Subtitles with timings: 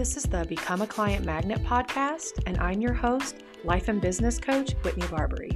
[0.00, 4.38] This is the Become a Client Magnet podcast, and I'm your host, life and business
[4.38, 5.50] coach, Whitney Barbery.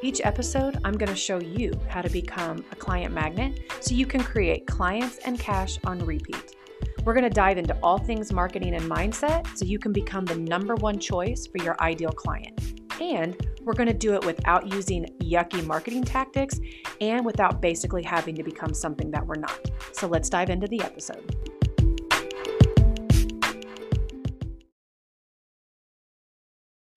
[0.00, 4.06] Each episode, I'm going to show you how to become a client magnet so you
[4.06, 6.56] can create clients and cash on repeat.
[7.04, 10.36] We're going to dive into all things marketing and mindset so you can become the
[10.36, 12.80] number one choice for your ideal client.
[12.98, 16.58] And we're going to do it without using yucky marketing tactics
[17.02, 19.70] and without basically having to become something that we're not.
[19.92, 21.41] So let's dive into the episode.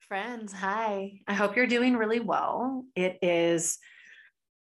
[0.08, 1.14] Friends, hi.
[1.28, 2.86] I hope you're doing really well.
[2.96, 3.80] It is,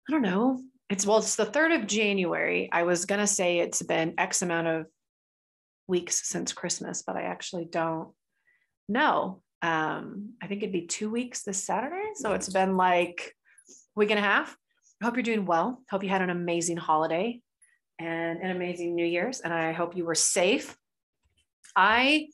[0.09, 2.69] I don't know, it's well, it's the 3rd of January.
[2.71, 4.87] I was going to say it's been X amount of
[5.87, 8.09] weeks since Christmas, but I actually don't
[8.89, 9.43] know.
[9.61, 12.13] Um, I think it'd be two weeks this Saturday.
[12.15, 13.35] So it's been like
[13.95, 14.57] week and a half.
[15.01, 15.83] I hope you're doing well.
[15.91, 17.41] Hope you had an amazing holiday
[17.99, 19.41] and an amazing New Year's.
[19.41, 20.75] And I hope you were safe.
[21.75, 22.29] I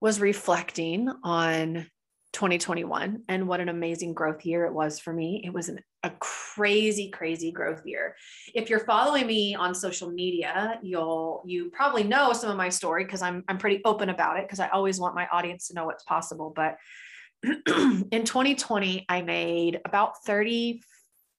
[0.00, 1.86] was reflecting on
[2.34, 5.40] 2021 and what an amazing growth year it was for me.
[5.44, 8.16] It was an, a crazy, crazy growth year.
[8.54, 13.04] If you're following me on social media, you'll you probably know some of my story
[13.04, 15.86] because I'm I'm pretty open about it because I always want my audience to know
[15.86, 16.52] what's possible.
[16.54, 16.76] But
[17.44, 20.82] in 2020, I made about 30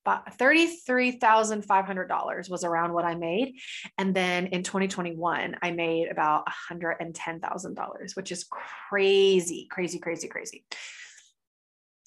[0.06, 3.56] $33,500 was around what I made.
[3.98, 8.46] And then in 2021, I made about $110,000, which is
[8.90, 10.66] crazy, crazy, crazy, crazy.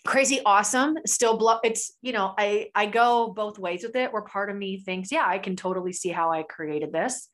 [0.06, 0.96] Crazy awesome.
[1.06, 4.56] Still blow it's, you know, I I go both ways with it where part of
[4.56, 7.28] me thinks, yeah, I can totally see how I created this.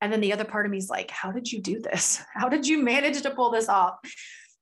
[0.00, 2.22] And then the other part of me is like, how did you do this?
[2.34, 3.94] How did you manage to pull this off?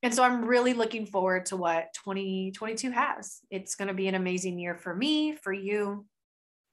[0.05, 3.41] And so I'm really looking forward to what 2022 has.
[3.50, 6.05] It's going to be an amazing year for me, for you,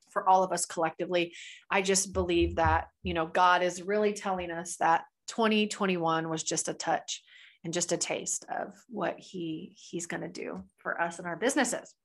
[0.10, 1.34] for all of us collectively.
[1.72, 6.68] I just believe that, you know, God is really telling us that 2021 was just
[6.68, 7.24] a touch
[7.64, 11.38] and just a taste of what he he's going to do for us and our
[11.38, 11.96] businesses.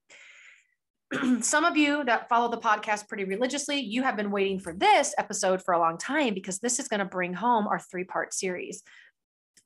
[1.41, 5.13] Some of you that follow the podcast pretty religiously, you have been waiting for this
[5.19, 8.85] episode for a long time because this is going to bring home our three-part series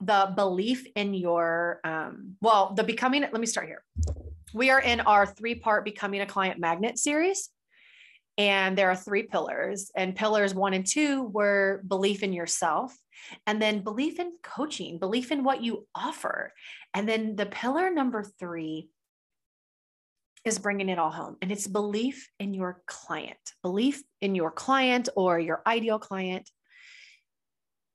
[0.00, 3.82] the belief in your um, well the becoming let me start here.
[4.52, 7.50] We are in our three part becoming a client magnet series
[8.38, 12.96] and there are three pillars and pillars one and two were belief in yourself
[13.46, 16.52] and then belief in coaching belief in what you offer
[16.94, 18.88] and then the pillar number three
[20.46, 25.10] is bringing it all home and it's belief in your client belief in your client
[25.16, 26.50] or your ideal client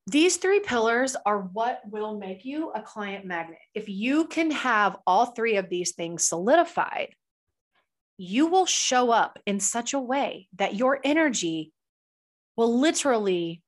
[0.07, 3.59] these three pillars are what will make you a client magnet.
[3.73, 7.15] If you can have all three of these things solidified,
[8.17, 11.73] you will show up in such a way that your energy
[12.55, 13.63] will literally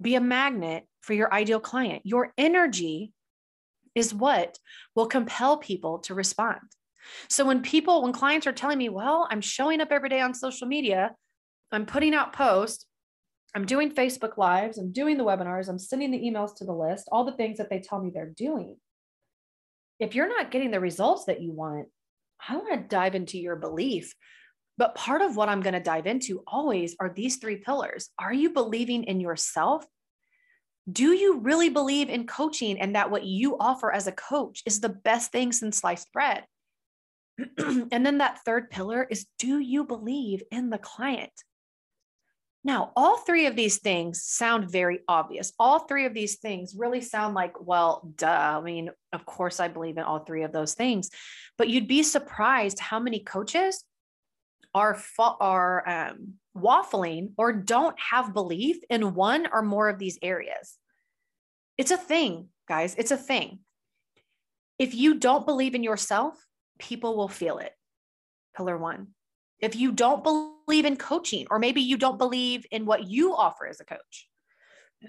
[0.00, 2.02] be a magnet for your ideal client.
[2.04, 3.12] Your energy
[3.94, 4.58] is what
[4.94, 6.60] will compel people to respond.
[7.28, 10.34] So when people, when clients are telling me, well, I'm showing up every day on
[10.34, 11.14] social media,
[11.70, 12.85] I'm putting out posts,
[13.54, 17.08] I'm doing Facebook Lives, I'm doing the webinars, I'm sending the emails to the list,
[17.10, 18.76] all the things that they tell me they're doing.
[19.98, 21.88] If you're not getting the results that you want,
[22.46, 24.14] I want to dive into your belief.
[24.78, 28.10] But part of what I'm going to dive into always are these three pillars.
[28.18, 29.86] Are you believing in yourself?
[30.90, 34.80] Do you really believe in coaching and that what you offer as a coach is
[34.80, 36.44] the best thing since sliced bread?
[37.58, 41.32] and then that third pillar is do you believe in the client?
[42.66, 45.52] Now, all three of these things sound very obvious.
[45.56, 48.58] All three of these things really sound like, well, duh.
[48.58, 51.08] I mean, of course, I believe in all three of those things,
[51.56, 53.84] but you'd be surprised how many coaches
[54.74, 60.76] are are um, waffling or don't have belief in one or more of these areas.
[61.78, 62.96] It's a thing, guys.
[62.98, 63.60] It's a thing.
[64.76, 66.34] If you don't believe in yourself,
[66.80, 67.72] people will feel it.
[68.56, 69.14] Pillar one.
[69.60, 73.66] If you don't believe in coaching, or maybe you don't believe in what you offer
[73.66, 74.28] as a coach,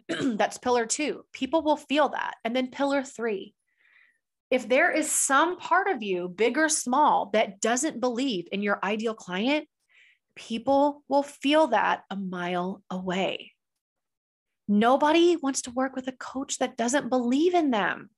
[0.37, 1.23] that's pillar two.
[1.33, 2.35] People will feel that.
[2.43, 3.53] And then pillar three,
[4.49, 8.79] if there is some part of you, big or small, that doesn't believe in your
[8.83, 9.67] ideal client,
[10.35, 13.51] people will feel that a mile away.
[14.67, 18.09] Nobody wants to work with a coach that doesn't believe in them.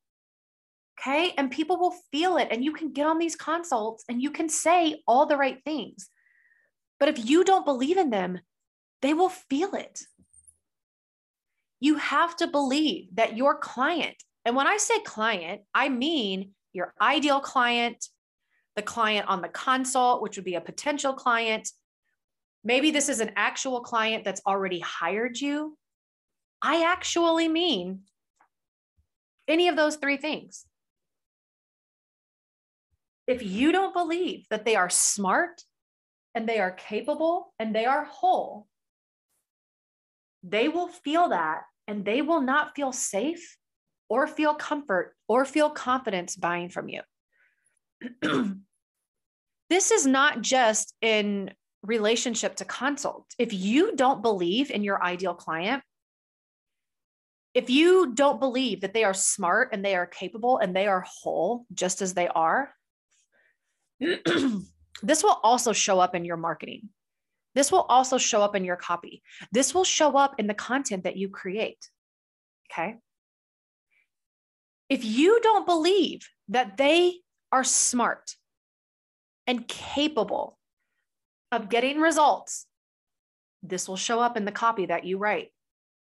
[1.00, 1.34] Okay.
[1.38, 2.50] And people will feel it.
[2.52, 6.10] And you can get on these consults and you can say all the right things.
[7.00, 8.40] But if you don't believe in them,
[9.02, 10.02] they will feel it.
[11.80, 16.94] You have to believe that your client, and when I say client, I mean your
[17.02, 18.06] ideal client,
[18.76, 21.70] the client on the consult, which would be a potential client.
[22.64, 25.78] Maybe this is an actual client that's already hired you.
[26.62, 28.02] I actually mean
[29.48, 30.66] any of those three things.
[33.26, 35.64] If you don't believe that they are smart
[36.36, 38.68] and they are capable and they are whole,
[40.44, 43.58] they will feel that and they will not feel safe
[44.10, 47.02] or feel comfort or feel confidence buying from you.
[49.70, 53.26] this is not just in relationship to consult.
[53.38, 55.84] If you don't believe in your ideal client,
[57.54, 61.06] if you don't believe that they are smart and they are capable and they are
[61.08, 62.74] whole just as they are,
[65.02, 66.90] this will also show up in your marketing.
[67.56, 69.22] This will also show up in your copy.
[69.52, 71.90] This will show up in the content that you create.
[72.72, 72.98] Okay.
[74.90, 77.18] If you don't believe that they
[77.52, 78.36] are smart
[79.48, 80.58] and capable
[81.52, 82.66] of getting results,
[83.64, 85.50] this will show up in the copy that you write.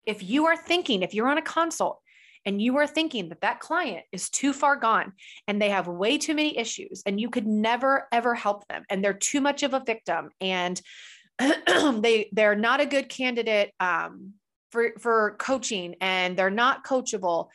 [0.07, 2.01] If you are thinking, if you're on a consult
[2.46, 5.12] and you are thinking that that client is too far gone
[5.49, 9.02] and they have way too many issues and you could never ever help them and
[9.02, 10.81] they're too much of a victim and
[11.38, 14.35] they they're not a good candidate um,
[14.75, 17.46] for for coaching and they're not coachable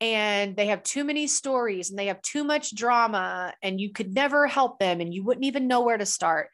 [0.00, 4.14] and they have too many stories and they have too much drama and you could
[4.14, 6.50] never help them and you wouldn't even know where to start.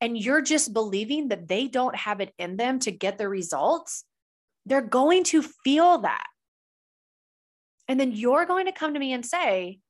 [0.00, 4.04] And you're just believing that they don't have it in them to get the results.
[4.64, 6.26] They're going to feel that
[7.88, 9.80] and then you're going to come to me and say,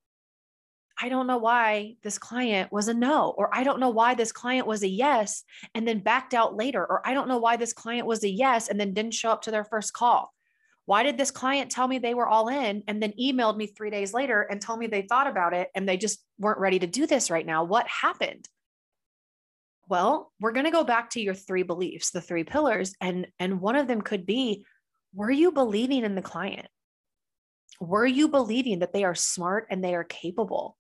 [1.00, 4.30] I don't know why this client was a no, or I don't know why this
[4.30, 5.42] client was a yes
[5.74, 8.68] and then backed out later, or I don't know why this client was a yes
[8.68, 10.32] and then didn't show up to their first call.
[10.86, 13.90] Why did this client tell me they were all in and then emailed me three
[13.90, 16.86] days later and told me they thought about it and they just weren't ready to
[16.86, 17.64] do this right now?
[17.64, 18.46] What happened?
[19.88, 23.60] Well, we're going to go back to your three beliefs, the three pillars, and and
[23.60, 24.64] one of them could be
[25.14, 26.66] were you believing in the client?
[27.80, 30.76] Were you believing that they are smart and they are capable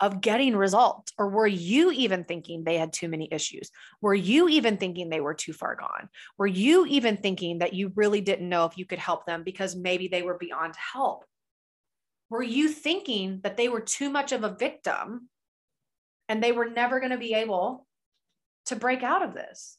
[0.00, 1.12] of getting results?
[1.18, 3.70] Or were you even thinking they had too many issues?
[4.00, 6.08] Were you even thinking they were too far gone?
[6.36, 9.76] Were you even thinking that you really didn't know if you could help them because
[9.76, 11.24] maybe they were beyond help?
[12.30, 15.28] Were you thinking that they were too much of a victim
[16.28, 17.86] and they were never going to be able
[18.66, 19.78] to break out of this?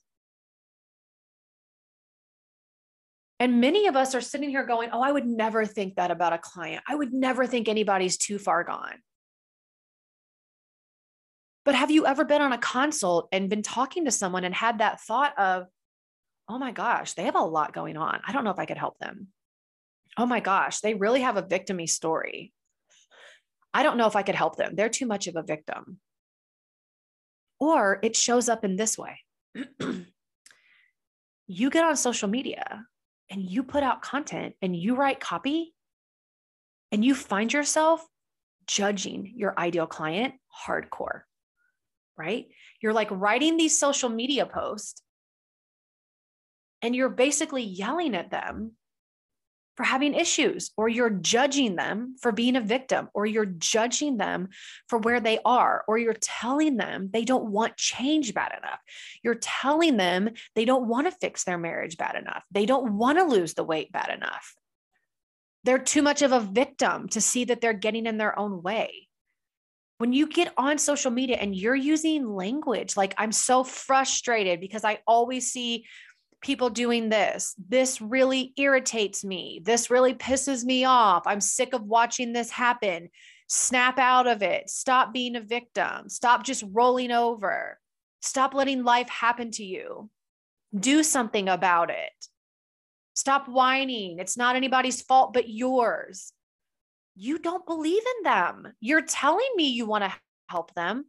[3.40, 6.34] And many of us are sitting here going, Oh, I would never think that about
[6.34, 6.84] a client.
[6.88, 8.96] I would never think anybody's too far gone.
[11.66, 14.80] But have you ever been on a consult and been talking to someone and had
[14.80, 15.68] that thought of,
[16.48, 18.22] Oh my gosh, they have a lot going on.
[18.26, 19.28] I don't know if I could help them.
[20.18, 22.54] Oh my gosh, they really have a victimy story.
[23.74, 24.76] I don't know if I could help them.
[24.76, 26.00] They're too much of a victim.
[27.60, 29.20] Or it shows up in this way
[31.48, 32.86] you get on social media
[33.30, 35.74] and you put out content and you write copy
[36.92, 38.06] and you find yourself
[38.68, 40.36] judging your ideal client
[40.66, 41.22] hardcore,
[42.18, 42.48] right?
[42.81, 45.01] You're like writing these social media posts
[46.81, 48.74] and you're basically yelling at them
[49.75, 54.50] for having issues, or you're judging them for being a victim, or you're judging them
[54.88, 58.80] for where they are, or you're telling them they don't want change bad enough.
[59.24, 62.44] You're telling them they don't want to fix their marriage bad enough.
[62.51, 64.55] They don't want to lose the weight bad enough.
[65.63, 69.08] They're too much of a victim to see that they're getting in their own way.
[69.98, 74.84] When you get on social media and you're using language like, I'm so frustrated because
[74.84, 75.86] I always see
[76.46, 77.56] people doing this.
[77.68, 79.62] This really irritates me.
[79.66, 81.24] This really pisses me off.
[81.25, 83.10] I'm sick of watching this happen.
[83.48, 84.70] Snap out of it.
[84.70, 86.08] Stop being a victim.
[86.08, 87.80] Stop just rolling over.
[88.22, 90.12] Stop letting life happen to you.
[90.80, 92.14] Do something about it.
[93.16, 94.20] Stop whining.
[94.20, 96.32] It's not anybody's fault but yours.
[97.16, 98.68] You don't believe in them.
[98.80, 100.14] You're telling me you want to
[100.48, 101.06] help them,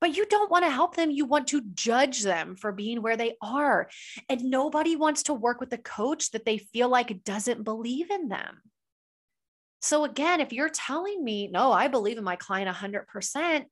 [0.00, 1.10] but you don't want to help them.
[1.10, 3.88] You want to judge them for being where they are.
[4.28, 8.28] And nobody wants to work with a coach that they feel like doesn't believe in
[8.28, 8.62] them.
[9.80, 13.64] So, again, if you're telling me, no, I believe in my client 100%,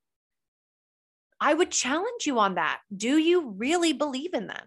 [1.41, 2.81] I would challenge you on that.
[2.97, 4.67] Do you really believe in them?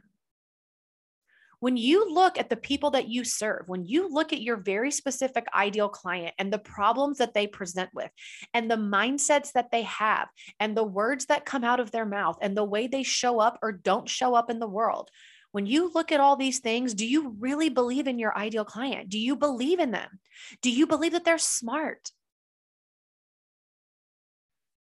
[1.60, 4.92] When you look at the people that you serve, when you look at your very
[4.92, 8.12] specific ideal client and the problems that they present with,
[8.54, 12.38] and the mindsets that they have, and the words that come out of their mouth,
[12.42, 15.10] and the way they show up or don't show up in the world,
[15.52, 19.10] when you look at all these things, do you really believe in your ideal client?
[19.10, 20.20] Do you believe in them?
[20.62, 22.12] Do you believe that they're smart?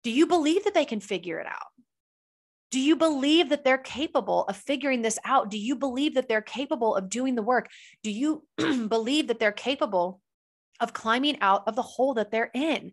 [0.02, 1.68] Do you believe that they can figure it out?
[2.74, 5.48] Do you believe that they're capable of figuring this out?
[5.48, 7.68] Do you believe that they're capable of doing the work?
[8.02, 8.44] Do you
[8.88, 10.20] believe that they're capable
[10.80, 12.92] of climbing out of the hole that they're in.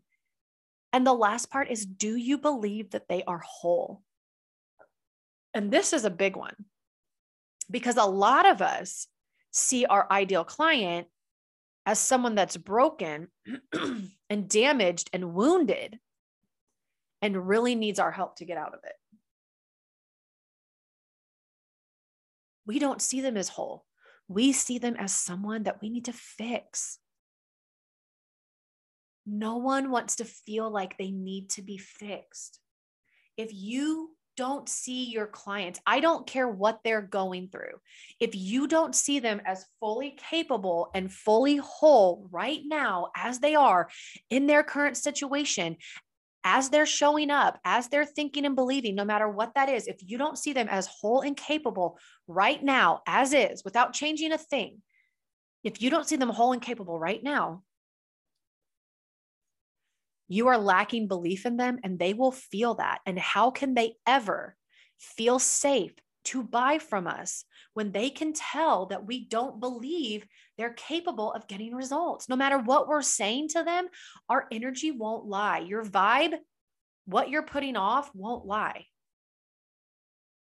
[0.94, 4.02] And the last part is do you believe that they are whole?
[5.54, 6.56] And this is a big one
[7.70, 9.08] because a lot of us
[9.52, 11.08] see our ideal client
[11.86, 13.28] as someone that's broken
[14.30, 15.98] and damaged and wounded
[17.22, 18.94] and really needs our help to get out of it.
[22.66, 23.86] We don't see them as whole.
[24.28, 27.00] We see them as someone that we need to fix.
[29.26, 32.60] No one wants to feel like they need to be fixed.
[33.38, 37.80] If you don't see your clients, I don't care what they're going through.
[38.20, 43.56] If you don't see them as fully capable and fully whole right now, as they
[43.56, 43.90] are
[44.30, 45.78] in their current situation,
[46.44, 49.98] as they're showing up, as they're thinking and believing, no matter what that is, if
[50.02, 54.38] you don't see them as whole and capable right now, as is, without changing a
[54.38, 54.82] thing,
[55.64, 57.64] if you don't see them whole and capable right now,
[60.28, 63.00] you are lacking belief in them and they will feel that.
[63.06, 64.56] And how can they ever
[64.98, 65.94] feel safe
[66.26, 70.26] to buy from us when they can tell that we don't believe
[70.58, 72.30] they're capable of getting results.
[72.30, 73.88] No matter what we're saying to them,
[74.30, 75.60] our energy won't lie.
[75.60, 76.36] Your vibe,
[77.06, 78.86] what you're putting off, won't lie.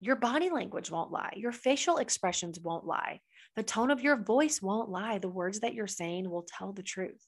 [0.00, 1.32] Your body language won't lie.
[1.36, 3.20] Your facial expressions won't lie.
[3.56, 5.18] The tone of your voice won't lie.
[5.18, 7.24] The words that you're saying will tell the truth.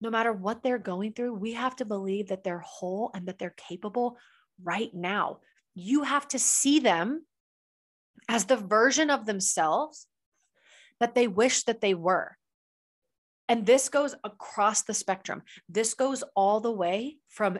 [0.00, 3.38] No matter what they're going through, we have to believe that they're whole and that
[3.38, 4.18] they're capable
[4.62, 5.40] right now.
[5.76, 7.26] You have to see them
[8.28, 10.06] as the version of themselves
[11.00, 12.36] that they wish that they were.
[13.48, 15.42] And this goes across the spectrum.
[15.68, 17.58] This goes all the way from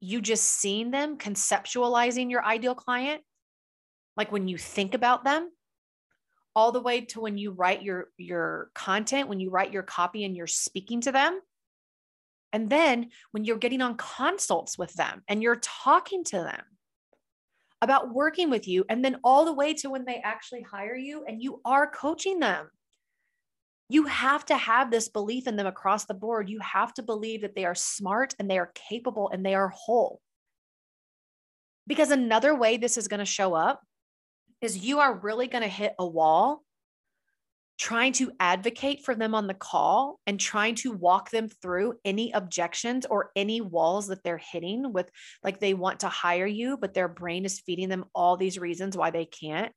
[0.00, 3.22] you just seeing them, conceptualizing your ideal client,
[4.16, 5.50] like when you think about them,
[6.54, 10.24] all the way to when you write your your content, when you write your copy
[10.24, 11.40] and you're speaking to them.
[12.52, 16.62] And then when you're getting on consults with them and you're talking to them
[17.82, 21.24] about working with you, and then all the way to when they actually hire you
[21.26, 22.68] and you are coaching them.
[23.88, 26.48] You have to have this belief in them across the board.
[26.48, 29.68] You have to believe that they are smart and they are capable and they are
[29.68, 30.20] whole.
[31.86, 33.82] Because another way this is going to show up
[34.60, 36.62] is you are really going to hit a wall
[37.80, 42.30] trying to advocate for them on the call and trying to walk them through any
[42.32, 45.10] objections or any walls that they're hitting with
[45.42, 48.98] like they want to hire you but their brain is feeding them all these reasons
[48.98, 49.72] why they can't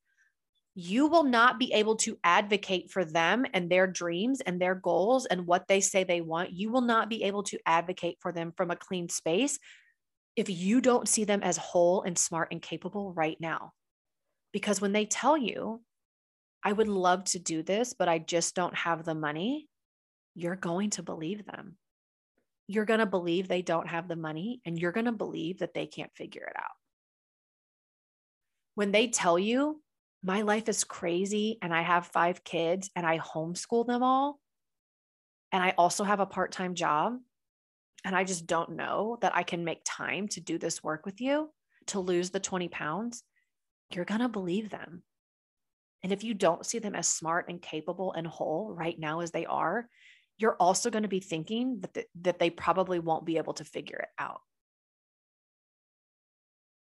[0.76, 5.26] you will not be able to advocate for them and their dreams and their goals
[5.28, 6.52] and what they say they want.
[6.52, 9.60] You will not be able to advocate for them from a clean space
[10.36, 13.72] if you don't see them as whole and smart and capable right now.
[14.52, 15.82] Because when they tell you
[16.63, 19.67] I would love to do this, but I just don't have the money,
[20.36, 21.77] you're going to believe them.
[22.67, 25.74] You're going to believe they don't have the money and you're going to believe that
[25.74, 26.72] they can't figure it out.
[28.75, 29.82] When they tell you,
[30.24, 34.39] my life is crazy and I have five kids and I homeschool them all,
[35.51, 37.17] and I also have a part time job,
[38.05, 41.22] and I just don't know that I can make time to do this work with
[41.22, 41.50] you
[41.88, 43.24] to lose the 20 pounds,
[43.91, 45.03] you're going to believe them
[46.04, 49.32] and if you don't see them as smart and capable and whole right now as
[49.32, 49.88] they are,
[50.38, 53.64] you're also going to be thinking that, the, that they probably won't be able to
[53.64, 54.42] figure it out.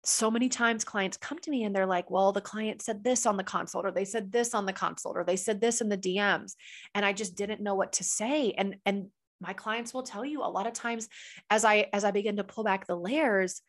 [0.03, 3.25] So many times clients come to me and they're like, well, the client said this
[3.25, 5.89] on the consult, or they said this on the consult, or they said this in
[5.89, 6.53] the DMs.
[6.93, 8.51] And I just didn't know what to say.
[8.51, 9.07] And, and
[9.41, 11.09] my clients will tell you a lot of times
[11.49, 13.61] as I as I begin to pull back the layers,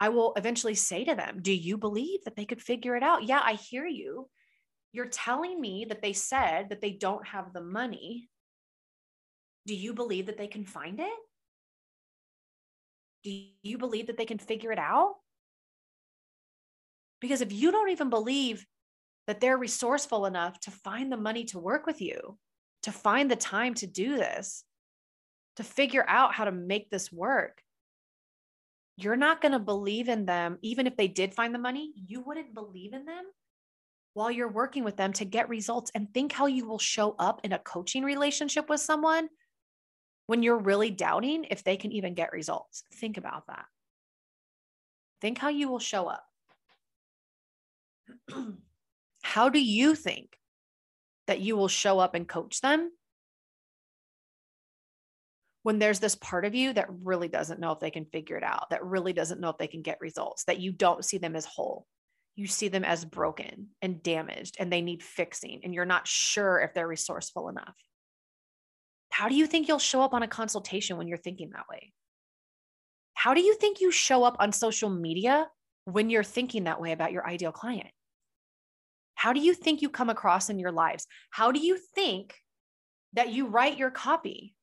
[0.00, 3.24] I will eventually say to them, Do you believe that they could figure it out?
[3.24, 4.28] Yeah, I hear you.
[4.94, 8.28] You're telling me that they said that they don't have the money.
[9.66, 11.18] Do you believe that they can find it?
[13.24, 15.16] Do you believe that they can figure it out?
[17.20, 18.64] Because if you don't even believe
[19.26, 22.38] that they're resourceful enough to find the money to work with you,
[22.84, 24.62] to find the time to do this,
[25.56, 27.60] to figure out how to make this work,
[28.96, 30.58] you're not going to believe in them.
[30.62, 33.24] Even if they did find the money, you wouldn't believe in them
[34.14, 37.40] while you're working with them to get results and think how you will show up
[37.44, 39.28] in a coaching relationship with someone
[40.26, 42.84] when you're really doubting if they can even get results.
[42.94, 43.66] Think about that.
[45.20, 46.24] Think how you will show up.
[49.22, 50.38] how do you think
[51.26, 52.90] that you will show up and coach them
[55.62, 58.44] when there's this part of you that really doesn't know if they can figure it
[58.44, 61.34] out, that really doesn't know if they can get results, that you don't see them
[61.34, 61.86] as whole?
[62.36, 66.58] You see them as broken and damaged and they need fixing and you're not sure
[66.60, 67.76] if they're resourceful enough.
[69.10, 71.92] How do you think you'll show up on a consultation when you're thinking that way?
[73.14, 75.46] How do you think you show up on social media
[75.84, 77.90] when you're thinking that way about your ideal client?
[79.14, 81.06] How do you think you come across in your lives?
[81.30, 82.34] How do you think
[83.12, 84.54] that you write your copy?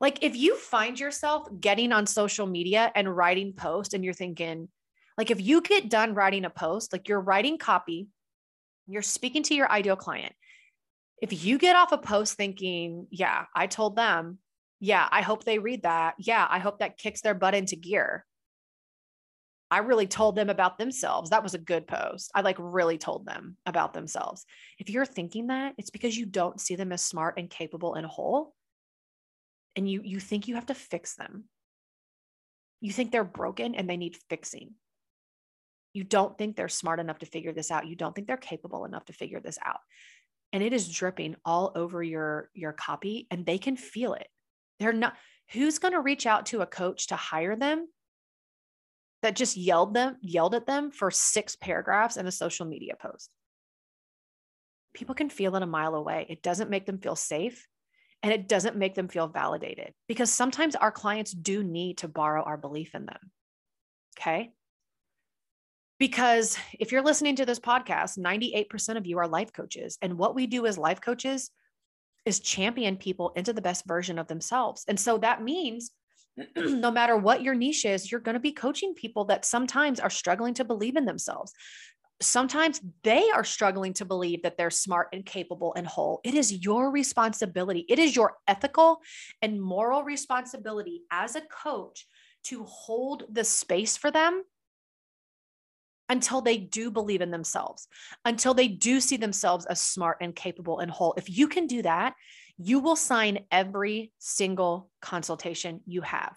[0.00, 4.68] Like if you find yourself getting on social media and writing posts and you're thinking,
[5.16, 8.08] like if you get done writing a post, like you're writing copy,
[8.86, 10.34] you're speaking to your ideal client.
[11.22, 14.38] If you get off a post thinking, yeah, I told them,
[14.80, 16.14] yeah, I hope they read that.
[16.18, 18.26] Yeah, I hope that kicks their butt into gear.
[19.70, 21.30] I really told them about themselves.
[21.30, 22.30] That was a good post.
[22.34, 24.44] I like really told them about themselves.
[24.78, 28.06] If you're thinking that, it's because you don't see them as smart and capable and
[28.06, 28.54] whole.
[29.74, 31.44] And you you think you have to fix them.
[32.80, 34.74] You think they're broken and they need fixing.
[35.94, 37.86] You don't think they're smart enough to figure this out.
[37.86, 39.80] You don't think they're capable enough to figure this out.
[40.52, 44.28] And it is dripping all over your your copy and they can feel it.
[44.78, 45.14] They're not
[45.52, 47.88] who's going to reach out to a coach to hire them
[49.22, 53.30] that just yelled them yelled at them for six paragraphs in a social media post
[54.92, 57.66] people can feel it a mile away it doesn't make them feel safe
[58.22, 62.42] and it doesn't make them feel validated because sometimes our clients do need to borrow
[62.42, 63.30] our belief in them
[64.18, 64.52] okay
[65.98, 70.34] because if you're listening to this podcast 98% of you are life coaches and what
[70.34, 71.50] we do as life coaches
[72.24, 75.90] is champion people into the best version of themselves and so that means
[76.56, 80.10] no matter what your niche is, you're going to be coaching people that sometimes are
[80.10, 81.52] struggling to believe in themselves.
[82.20, 86.20] Sometimes they are struggling to believe that they're smart and capable and whole.
[86.24, 87.84] It is your responsibility.
[87.88, 89.00] It is your ethical
[89.42, 92.06] and moral responsibility as a coach
[92.44, 94.44] to hold the space for them
[96.08, 97.88] until they do believe in themselves,
[98.24, 101.14] until they do see themselves as smart and capable and whole.
[101.16, 102.14] If you can do that,
[102.58, 106.36] you will sign every single consultation you have.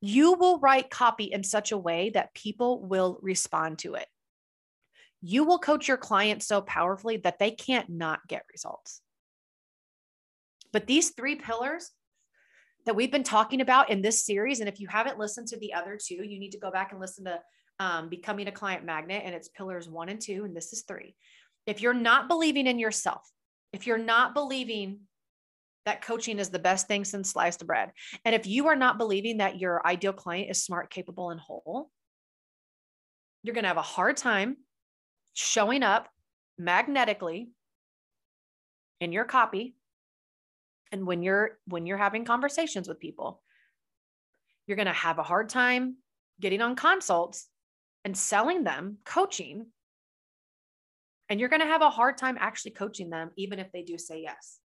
[0.00, 4.06] You will write copy in such a way that people will respond to it.
[5.22, 9.00] You will coach your clients so powerfully that they can't not get results.
[10.72, 11.90] But these three pillars
[12.86, 15.72] that we've been talking about in this series, and if you haven't listened to the
[15.72, 17.40] other two, you need to go back and listen to
[17.80, 21.14] um, Becoming a Client Magnet, and it's pillars one and two, and this is three.
[21.66, 23.28] If you're not believing in yourself,
[23.72, 25.00] if you're not believing
[25.86, 27.90] that coaching is the best thing since sliced bread,
[28.24, 31.90] and if you are not believing that your ideal client is smart, capable, and whole,
[33.42, 34.56] you're going to have a hard time
[35.32, 36.08] showing up
[36.58, 37.48] magnetically
[39.00, 39.74] in your copy
[40.94, 43.42] and when you're when you're having conversations with people
[44.66, 45.96] you're going to have a hard time
[46.40, 47.48] getting on consults
[48.04, 49.66] and selling them coaching
[51.28, 53.96] and you're going to have a hard time actually coaching them, even if they do
[53.96, 54.58] say yes.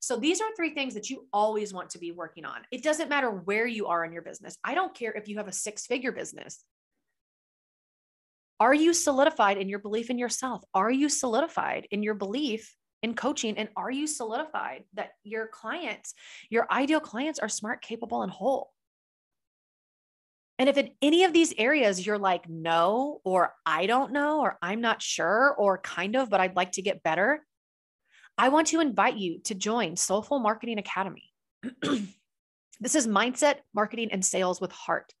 [0.00, 2.60] So these are three things that you always want to be working on.
[2.70, 4.56] It doesn't matter where you are in your business.
[4.62, 6.62] I don't care if you have a six figure business.
[8.60, 10.62] Are you solidified in your belief in yourself?
[10.74, 13.56] Are you solidified in your belief in coaching?
[13.56, 16.14] And are you solidified that your clients,
[16.50, 18.72] your ideal clients, are smart, capable, and whole?
[20.58, 24.58] And if in any of these areas you're like, no, or I don't know, or
[24.60, 27.44] I'm not sure, or kind of, but I'd like to get better,
[28.36, 31.30] I want to invite you to join Soulful Marketing Academy.
[32.80, 35.12] this is mindset, marketing, and sales with heart.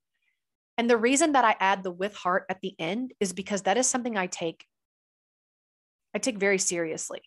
[0.76, 3.76] And the reason that I add the with heart at the end is because that
[3.76, 4.64] is something I take
[6.14, 7.20] I take very seriously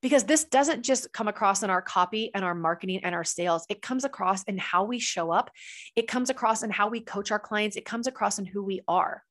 [0.00, 3.66] because this doesn't just come across in our copy and our marketing and our sales.
[3.68, 5.50] It comes across in how we show up.
[5.96, 7.76] It comes across in how we coach our clients.
[7.76, 9.24] It comes across in who we are.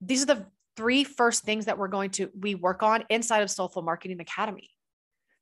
[0.00, 3.50] These are the three first things that we're going to we work on inside of
[3.50, 4.70] Soulful Marketing Academy.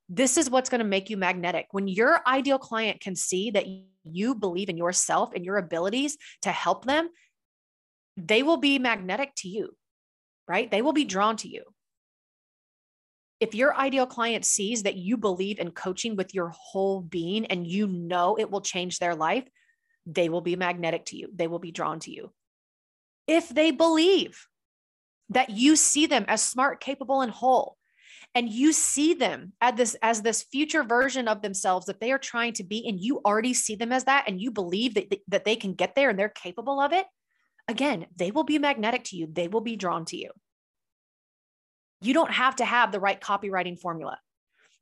[0.09, 1.67] This is what's going to make you magnetic.
[1.71, 3.67] When your ideal client can see that
[4.05, 7.11] you believe in yourself and your abilities to help them,
[8.17, 9.77] they will be magnetic to you,
[10.49, 10.69] right?
[10.69, 11.63] They will be drawn to you
[13.41, 17.67] if your ideal client sees that you believe in coaching with your whole being and
[17.67, 19.45] you know it will change their life,
[20.07, 21.31] they will be magnetic to you.
[21.35, 22.33] They will be drawn to you.
[23.27, 24.47] If they believe
[25.31, 27.77] that you see them as smart, capable, and whole,
[28.35, 32.19] and you see them as this as this future version of themselves that they are
[32.19, 35.45] trying to be, and you already see them as that, and you believe that, that
[35.45, 37.07] they can get there and they're capable of it,
[37.69, 39.29] again, they will be magnetic to you.
[39.31, 40.31] They will be drawn to you.
[42.01, 44.19] You don't have to have the right copywriting formula.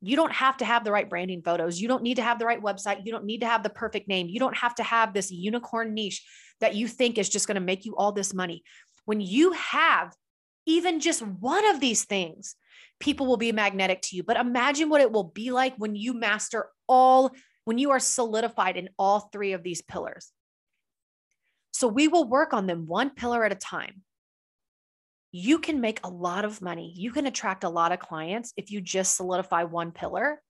[0.00, 1.81] You don't have to have the right branding photos.
[1.81, 3.04] You don't need to have the right website.
[3.04, 4.28] You don't need to have the perfect name.
[4.28, 6.24] You don't have to have this unicorn niche
[6.61, 8.62] that you think is just going to make you all this money.
[9.07, 10.14] When you have
[10.66, 12.54] even just one of these things,
[13.00, 14.22] people will be magnetic to you.
[14.22, 17.33] But imagine what it will be like when you master all,
[17.64, 20.31] when you are solidified in all three of these pillars.
[21.72, 24.02] So we will work on them one pillar at a time.
[25.31, 26.93] You can make a lot of money.
[26.97, 30.41] You can attract a lot of clients if you just solidify one pillar.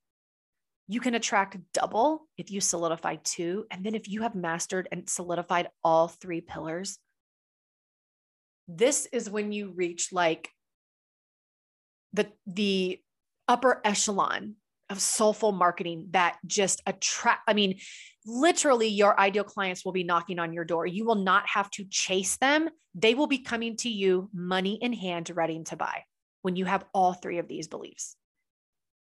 [0.86, 3.66] You can attract double if you solidify two.
[3.70, 6.98] And then if you have mastered and solidified all three pillars,
[8.68, 10.50] this is when you reach like
[12.12, 13.00] the the
[13.48, 14.56] upper echelon
[14.90, 17.78] of soulful marketing that just attract i mean
[18.28, 20.86] literally your ideal clients will be knocking on your door.
[20.86, 22.68] You will not have to chase them.
[22.94, 26.04] They will be coming to you money in hand ready to buy
[26.42, 28.16] when you have all three of these beliefs.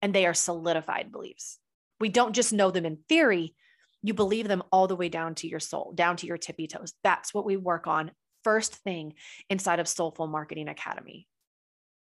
[0.02, 1.58] And they are solidified beliefs.
[2.00, 3.54] We don't just know them in theory.
[4.02, 6.92] You believe them all the way down to your soul down to your tippy toes.
[7.04, 8.10] That's what we work on
[8.42, 9.14] first thing
[9.48, 11.28] inside of soulful marketing academy.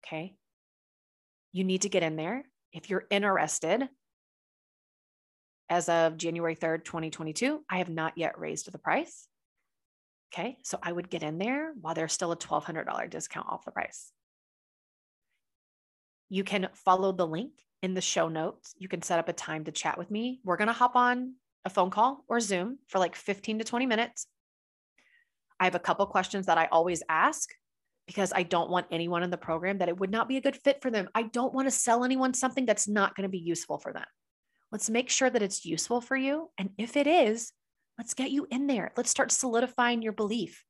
[0.06, 0.36] Okay?
[1.54, 2.44] You need to get in there.
[2.76, 3.88] If you're interested,
[5.70, 9.28] as of January 3rd, 2022, I have not yet raised the price.
[10.34, 13.72] Okay, so I would get in there while there's still a $1,200 discount off the
[13.72, 14.12] price.
[16.28, 18.74] You can follow the link in the show notes.
[18.78, 20.42] You can set up a time to chat with me.
[20.44, 23.86] We're going to hop on a phone call or Zoom for like 15 to 20
[23.86, 24.28] minutes.
[25.62, 27.50] I have a couple questions that I always ask
[28.08, 30.58] because I don't want anyone in the program that it would not be a good
[30.58, 31.10] fit for them.
[31.16, 34.06] I don't want to sell anyone something that's not going to be useful for them.
[34.72, 36.50] Let's make sure that it's useful for you.
[36.58, 37.52] And if it is,
[37.98, 38.92] let's get you in there.
[38.96, 40.64] Let's start solidifying your belief.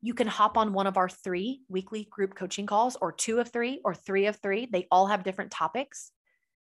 [0.00, 3.50] You can hop on one of our three weekly group coaching calls, or two of
[3.50, 4.68] three, or three of three.
[4.70, 6.12] They all have different topics.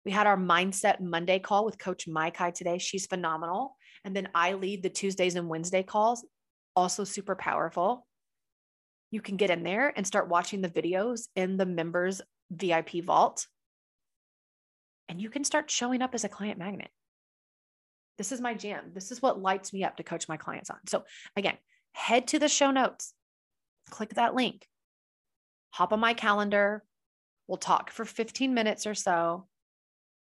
[0.04, 2.76] We had our Mindset Monday call with Coach Maikai today.
[2.78, 3.76] She's phenomenal.
[4.04, 6.26] And then I lead the Tuesdays and Wednesday calls,
[6.76, 8.06] also super powerful
[9.10, 13.46] you can get in there and start watching the videos in the members VIP vault.
[15.08, 16.90] And you can start showing up as a client magnet.
[18.16, 18.92] This is my jam.
[18.94, 20.78] This is what lights me up to coach my clients on.
[20.86, 21.04] So,
[21.36, 21.56] again,
[21.92, 23.12] head to the show notes,
[23.90, 24.66] click that link,
[25.70, 26.84] hop on my calendar.
[27.48, 29.46] We'll talk for 15 minutes or so.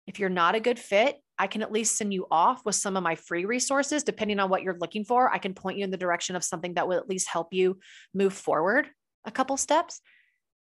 [0.06, 2.96] If you're not a good fit, I can at least send you off with some
[2.96, 4.04] of my free resources.
[4.04, 6.74] Depending on what you're looking for, I can point you in the direction of something
[6.74, 7.78] that will at least help you
[8.12, 8.88] move forward
[9.24, 10.00] a couple steps.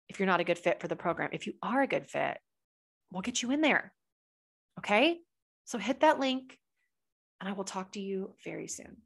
[0.09, 2.39] If you're not a good fit for the program, if you are a good fit,
[3.13, 3.93] we'll get you in there.
[4.79, 5.19] Okay.
[5.65, 6.59] So hit that link
[7.41, 8.97] and I will talk to you very soon.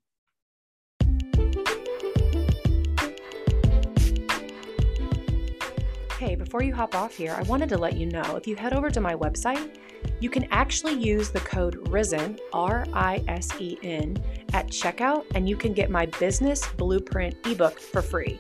[6.18, 8.74] Hey, before you hop off here, I wanted to let you know if you head
[8.74, 9.78] over to my website,
[10.20, 15.48] you can actually use the code RISEN, R I S E N, at checkout, and
[15.48, 18.38] you can get my business blueprint ebook for free.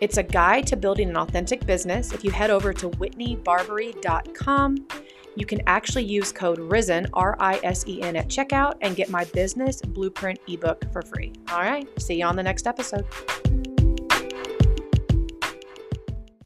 [0.00, 2.12] It's a guide to building an authentic business.
[2.12, 4.86] If you head over to whitneybarbery.com,
[5.34, 9.08] you can actually use code RISEN, R I S E N, at checkout and get
[9.08, 11.32] my business blueprint ebook for free.
[11.50, 13.06] All right, see you on the next episode.